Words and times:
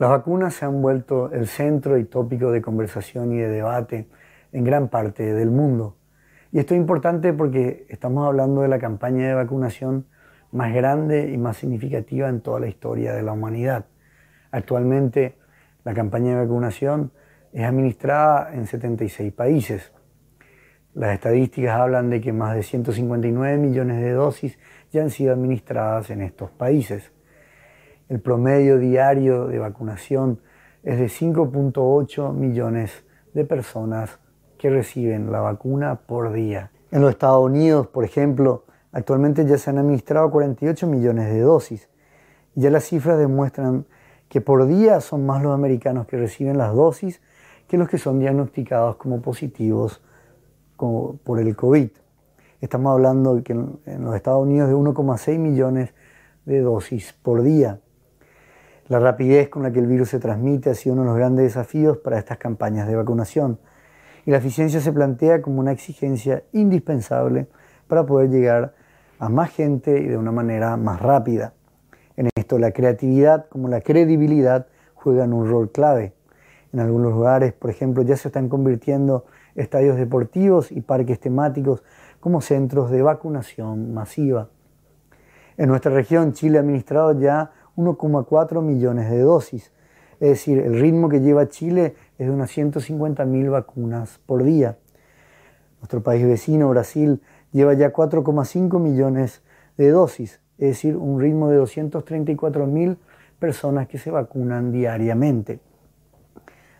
Las 0.00 0.08
vacunas 0.08 0.54
se 0.54 0.64
han 0.64 0.80
vuelto 0.80 1.30
el 1.30 1.46
centro 1.46 1.98
y 1.98 2.06
tópico 2.06 2.50
de 2.50 2.62
conversación 2.62 3.34
y 3.34 3.36
de 3.36 3.48
debate 3.48 4.08
en 4.50 4.64
gran 4.64 4.88
parte 4.88 5.34
del 5.34 5.50
mundo. 5.50 5.98
Y 6.52 6.58
esto 6.58 6.72
es 6.72 6.80
importante 6.80 7.34
porque 7.34 7.84
estamos 7.90 8.26
hablando 8.26 8.62
de 8.62 8.68
la 8.68 8.78
campaña 8.78 9.28
de 9.28 9.34
vacunación 9.34 10.06
más 10.52 10.72
grande 10.72 11.30
y 11.30 11.36
más 11.36 11.58
significativa 11.58 12.30
en 12.30 12.40
toda 12.40 12.60
la 12.60 12.68
historia 12.68 13.12
de 13.12 13.22
la 13.22 13.32
humanidad. 13.32 13.84
Actualmente 14.50 15.36
la 15.84 15.92
campaña 15.92 16.30
de 16.30 16.46
vacunación 16.46 17.12
es 17.52 17.64
administrada 17.66 18.54
en 18.54 18.66
76 18.66 19.30
países. 19.34 19.92
Las 20.94 21.12
estadísticas 21.12 21.78
hablan 21.78 22.08
de 22.08 22.22
que 22.22 22.32
más 22.32 22.54
de 22.54 22.62
159 22.62 23.58
millones 23.58 24.00
de 24.00 24.12
dosis 24.12 24.58
ya 24.92 25.02
han 25.02 25.10
sido 25.10 25.34
administradas 25.34 26.08
en 26.08 26.22
estos 26.22 26.50
países. 26.50 27.12
El 28.10 28.20
promedio 28.20 28.76
diario 28.80 29.46
de 29.46 29.60
vacunación 29.60 30.40
es 30.82 30.98
de 30.98 31.06
5.8 31.06 32.32
millones 32.32 33.04
de 33.34 33.44
personas 33.44 34.18
que 34.58 34.68
reciben 34.68 35.30
la 35.30 35.38
vacuna 35.38 36.00
por 36.08 36.32
día. 36.32 36.72
En 36.90 37.02
los 37.02 37.10
Estados 37.10 37.44
Unidos, 37.44 37.86
por 37.86 38.02
ejemplo, 38.04 38.64
actualmente 38.90 39.46
ya 39.46 39.56
se 39.58 39.70
han 39.70 39.78
administrado 39.78 40.28
48 40.32 40.88
millones 40.88 41.32
de 41.32 41.38
dosis. 41.38 41.88
Ya 42.56 42.68
las 42.70 42.82
cifras 42.82 43.16
demuestran 43.16 43.86
que 44.28 44.40
por 44.40 44.66
día 44.66 45.00
son 45.00 45.24
más 45.24 45.40
los 45.40 45.54
americanos 45.54 46.08
que 46.08 46.16
reciben 46.16 46.58
las 46.58 46.74
dosis 46.74 47.22
que 47.68 47.78
los 47.78 47.88
que 47.88 47.98
son 47.98 48.18
diagnosticados 48.18 48.96
como 48.96 49.22
positivos 49.22 50.02
por 50.76 51.38
el 51.38 51.54
COVID. 51.54 51.90
Estamos 52.60 52.92
hablando 52.92 53.40
que 53.44 53.52
en 53.52 54.04
los 54.04 54.16
Estados 54.16 54.42
Unidos 54.42 54.68
de 54.68 54.74
1,6 54.74 55.38
millones 55.38 55.94
de 56.44 56.58
dosis 56.58 57.12
por 57.22 57.42
día. 57.44 57.78
La 58.90 58.98
rapidez 58.98 59.48
con 59.48 59.62
la 59.62 59.70
que 59.70 59.78
el 59.78 59.86
virus 59.86 60.08
se 60.08 60.18
transmite 60.18 60.68
ha 60.68 60.74
sido 60.74 60.94
uno 60.94 61.02
de 61.02 61.08
los 61.10 61.16
grandes 61.16 61.44
desafíos 61.44 61.98
para 61.98 62.18
estas 62.18 62.38
campañas 62.38 62.88
de 62.88 62.96
vacunación 62.96 63.60
y 64.26 64.32
la 64.32 64.38
eficiencia 64.38 64.80
se 64.80 64.92
plantea 64.92 65.42
como 65.42 65.60
una 65.60 65.70
exigencia 65.70 66.42
indispensable 66.50 67.46
para 67.86 68.04
poder 68.04 68.30
llegar 68.30 68.74
a 69.20 69.28
más 69.28 69.50
gente 69.50 70.00
y 70.00 70.08
de 70.08 70.16
una 70.16 70.32
manera 70.32 70.76
más 70.76 71.00
rápida. 71.00 71.54
En 72.16 72.30
esto 72.34 72.58
la 72.58 72.72
creatividad 72.72 73.46
como 73.48 73.68
la 73.68 73.80
credibilidad 73.80 74.66
juegan 74.94 75.34
un 75.34 75.48
rol 75.48 75.70
clave. 75.70 76.12
En 76.72 76.80
algunos 76.80 77.12
lugares, 77.12 77.52
por 77.52 77.70
ejemplo, 77.70 78.02
ya 78.02 78.16
se 78.16 78.26
están 78.26 78.48
convirtiendo 78.48 79.24
estadios 79.54 79.98
deportivos 79.98 80.72
y 80.72 80.80
parques 80.80 81.20
temáticos 81.20 81.84
como 82.18 82.40
centros 82.40 82.90
de 82.90 83.02
vacunación 83.02 83.94
masiva. 83.94 84.48
En 85.56 85.68
nuestra 85.68 85.92
región, 85.92 86.32
Chile 86.32 86.58
ha 86.58 86.62
administrado 86.62 87.12
ya 87.20 87.52
1,4 87.76 88.62
millones 88.62 89.10
de 89.10 89.20
dosis. 89.20 89.72
Es 90.20 90.28
decir, 90.28 90.58
el 90.58 90.78
ritmo 90.78 91.08
que 91.08 91.20
lleva 91.20 91.48
Chile 91.48 91.94
es 92.18 92.26
de 92.26 92.32
unas 92.32 92.50
150.000 92.56 93.50
vacunas 93.50 94.20
por 94.26 94.44
día. 94.44 94.76
Nuestro 95.80 96.02
país 96.02 96.26
vecino, 96.26 96.68
Brasil, 96.68 97.22
lleva 97.52 97.74
ya 97.74 97.92
4,5 97.92 98.78
millones 98.78 99.42
de 99.78 99.90
dosis, 99.90 100.40
es 100.58 100.68
decir, 100.68 100.96
un 100.96 101.20
ritmo 101.20 101.48
de 101.48 101.58
234.000 101.58 102.96
personas 103.38 103.88
que 103.88 103.96
se 103.98 104.10
vacunan 104.10 104.70
diariamente. 104.70 105.60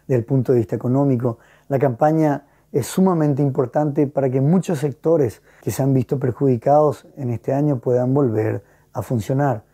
Desde 0.07 0.19
el 0.19 0.25
punto 0.25 0.53
de 0.53 0.59
vista 0.59 0.77
económico, 0.77 1.39
la 1.69 1.79
campaña 1.79 2.45
es 2.73 2.87
sumamente 2.87 3.43
importante 3.43 4.07
para 4.07 4.31
que 4.31 4.41
muchos 4.41 4.79
sectores 4.79 5.43
que 5.63 5.71
se 5.71 5.83
han 5.83 5.95
visto 5.95 6.19
perjudicados 6.19 7.07
en 7.17 7.31
este 7.31 7.53
año 7.53 7.79
puedan 7.79 8.13
volver 8.13 8.63
a 8.93 9.03
funcionar. 9.03 9.65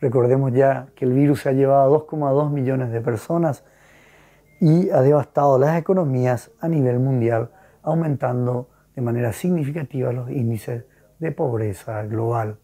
Recordemos 0.00 0.52
ya 0.52 0.88
que 0.94 1.04
el 1.04 1.12
virus 1.12 1.46
ha 1.46 1.52
llevado 1.52 1.94
a 1.94 1.98
2,2 1.98 2.50
millones 2.50 2.90
de 2.90 3.00
personas 3.02 3.64
y 4.60 4.90
ha 4.90 5.02
devastado 5.02 5.58
las 5.58 5.78
economías 5.78 6.50
a 6.60 6.68
nivel 6.68 6.98
mundial, 6.98 7.50
aumentando 7.82 8.68
de 8.94 9.02
manera 9.02 9.32
significativa 9.32 10.12
los 10.12 10.30
índices 10.30 10.84
de 11.18 11.32
pobreza 11.32 12.02
global. 12.04 12.56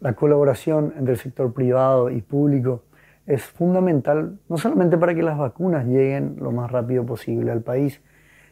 La 0.00 0.12
colaboración 0.12 0.92
entre 0.98 1.14
el 1.14 1.18
sector 1.18 1.54
privado 1.54 2.10
y 2.10 2.20
público 2.20 2.84
es 3.26 3.42
fundamental 3.42 4.38
no 4.48 4.58
solamente 4.58 4.98
para 4.98 5.14
que 5.14 5.22
las 5.22 5.38
vacunas 5.38 5.86
lleguen 5.86 6.36
lo 6.38 6.52
más 6.52 6.70
rápido 6.70 7.06
posible 7.06 7.50
al 7.52 7.62
país, 7.62 8.02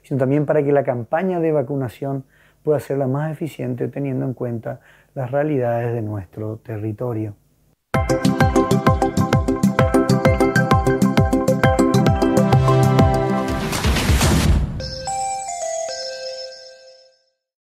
sino 0.03 0.19
también 0.19 0.47
para 0.47 0.63
que 0.63 0.73
la 0.73 0.83
campaña 0.83 1.41
de 1.41 1.53
vacunación 1.53 2.25
pueda 2.63 2.81
ser 2.81 2.97
la 2.97 3.07
más 3.07 3.31
eficiente 3.31 3.89
teniendo 3.89 4.25
en 4.25 4.33
cuenta 4.33 4.81
las 5.15 5.31
realidades 5.31 5.93
de 5.93 6.01
nuestro 6.01 6.57
territorio. 6.57 7.35